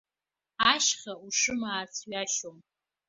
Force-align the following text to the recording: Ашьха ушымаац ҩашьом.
Ашьха 0.71 1.13
ушымаац 1.25 1.93
ҩашьом. 2.09 2.57